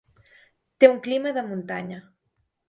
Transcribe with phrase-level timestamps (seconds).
[0.83, 2.01] Té un clima de muntanya.